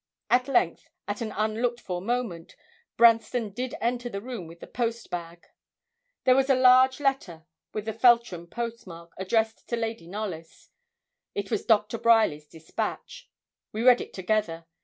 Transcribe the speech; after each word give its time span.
At 0.31 0.47
length, 0.47 0.89
at 1.07 1.21
an 1.21 1.31
unlooked 1.31 1.79
for 1.79 2.01
moment, 2.01 2.55
Branston 2.97 3.51
did 3.51 3.75
enter 3.79 4.09
the 4.09 4.19
room 4.19 4.47
with 4.47 4.59
the 4.59 4.65
post 4.65 5.11
bag. 5.11 5.45
There 6.23 6.35
was 6.35 6.49
a 6.49 6.55
large 6.55 6.99
letter, 6.99 7.45
with 7.71 7.85
the 7.85 7.93
Feltram 7.93 8.47
post 8.47 8.87
mark, 8.87 9.11
addressed 9.17 9.69
to 9.69 9.75
Lady 9.75 10.07
Knollys 10.07 10.71
it 11.35 11.51
was 11.51 11.65
Doctor 11.67 11.99
Bryerly's 11.99 12.47
despatch; 12.47 13.29
we 13.73 13.83
read 13.83 14.01
it 14.01 14.11
together. 14.11 14.65